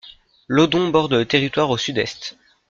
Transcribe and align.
L'Odon 0.47 0.87
borde 0.89 1.13
le 1.13 1.25
territoire 1.27 1.69
au 1.69 1.77
sud-est. 1.77 2.35